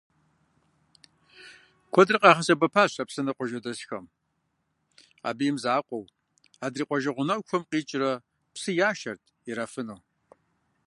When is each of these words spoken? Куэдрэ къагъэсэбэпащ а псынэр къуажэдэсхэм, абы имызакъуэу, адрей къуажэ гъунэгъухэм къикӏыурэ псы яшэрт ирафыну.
Куэдрэ 1.93 2.17
къагъэсэбэпащ 2.21 2.93
а 3.01 3.03
псынэр 3.07 3.35
къуажэдэсхэм, 3.37 4.05
абы 5.27 5.43
имызакъуэу, 5.49 6.11
адрей 6.65 6.87
къуажэ 6.87 7.11
гъунэгъухэм 7.15 7.63
къикӏыурэ 7.69 8.11
псы 8.53 8.71
яшэрт 8.89 9.23
ирафыну. 9.49 9.99